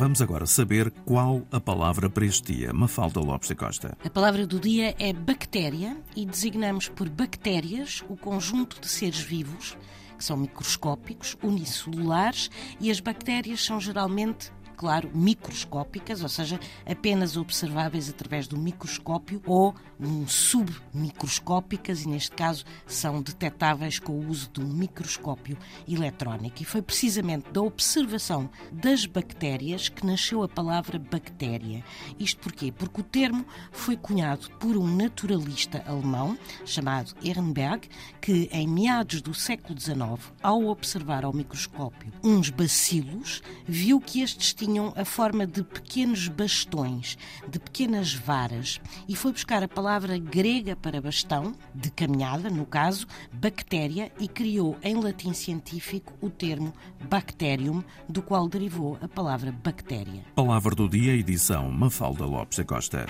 Vamos 0.00 0.22
agora 0.22 0.46
saber 0.46 0.90
qual 1.04 1.46
a 1.52 1.60
palavra 1.60 2.08
para 2.08 2.24
este 2.24 2.54
dia. 2.54 2.72
Mafalda 2.72 3.20
Lopes 3.20 3.50
da 3.50 3.54
Costa. 3.54 3.98
A 4.02 4.08
palavra 4.08 4.46
do 4.46 4.58
dia 4.58 4.96
é 4.98 5.12
bactéria 5.12 5.94
e 6.16 6.24
designamos 6.24 6.88
por 6.88 7.06
bactérias 7.06 8.02
o 8.08 8.16
conjunto 8.16 8.80
de 8.80 8.88
seres 8.88 9.20
vivos 9.20 9.76
que 10.16 10.24
são 10.24 10.38
microscópicos, 10.38 11.36
unicelulares 11.42 12.50
e 12.80 12.90
as 12.90 12.98
bactérias 12.98 13.62
são 13.62 13.78
geralmente 13.78 14.50
claro, 14.80 15.10
microscópicas, 15.12 16.22
ou 16.22 16.28
seja, 16.30 16.58
apenas 16.86 17.36
observáveis 17.36 18.08
através 18.08 18.48
do 18.48 18.56
microscópio 18.56 19.42
ou 19.44 19.74
um 20.00 20.26
submicroscópicas, 20.26 22.04
e 22.04 22.08
neste 22.08 22.30
caso 22.30 22.64
são 22.86 23.20
detectáveis 23.20 23.98
com 23.98 24.12
o 24.12 24.26
uso 24.26 24.48
de 24.50 24.58
um 24.62 24.66
microscópio 24.66 25.58
eletrónico. 25.86 26.62
E 26.62 26.64
foi 26.64 26.80
precisamente 26.80 27.50
da 27.50 27.60
observação 27.60 28.48
das 28.72 29.04
bactérias 29.04 29.90
que 29.90 30.06
nasceu 30.06 30.42
a 30.42 30.48
palavra 30.48 30.98
bactéria. 30.98 31.84
Isto 32.18 32.40
porquê? 32.40 32.72
Porque 32.72 33.02
o 33.02 33.04
termo 33.04 33.44
foi 33.70 33.98
cunhado 33.98 34.50
por 34.52 34.78
um 34.78 34.96
naturalista 34.96 35.84
alemão 35.86 36.38
chamado 36.64 37.14
Ehrenberg, 37.22 37.86
que 38.18 38.48
em 38.50 38.66
meados 38.66 39.20
do 39.20 39.34
século 39.34 39.78
XIX, 39.78 40.32
ao 40.42 40.64
observar 40.64 41.26
ao 41.26 41.34
microscópio 41.34 42.10
uns 42.24 42.48
bacilos, 42.48 43.42
viu 43.66 44.00
que 44.00 44.22
estes 44.22 44.54
tinham 44.54 44.69
tinham 44.70 44.92
a 44.96 45.04
forma 45.04 45.44
de 45.46 45.64
pequenos 45.64 46.28
bastões, 46.28 47.18
de 47.48 47.58
pequenas 47.58 48.14
varas, 48.14 48.80
e 49.08 49.16
foi 49.16 49.32
buscar 49.32 49.64
a 49.64 49.68
palavra 49.68 50.16
grega 50.16 50.76
para 50.76 51.00
bastão, 51.00 51.54
de 51.74 51.90
caminhada, 51.90 52.48
no 52.48 52.64
caso, 52.64 53.06
bactéria, 53.32 54.12
e 54.20 54.28
criou 54.28 54.78
em 54.80 54.94
latim 54.94 55.32
científico 55.32 56.12
o 56.20 56.30
termo 56.30 56.72
bacterium, 57.08 57.82
do 58.08 58.22
qual 58.22 58.48
derivou 58.48 58.96
a 59.02 59.08
palavra 59.08 59.50
bactéria. 59.50 60.24
Palavra 60.36 60.74
do 60.74 60.88
dia, 60.88 61.14
edição 61.14 61.68
Mafalda 61.68 62.24
Lopes 62.24 62.58
da 62.58 62.64
Costa. 62.64 63.06